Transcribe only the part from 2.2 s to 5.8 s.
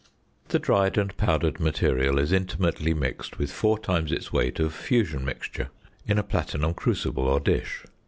intimately mixed with four times its weight of "fusion mixture"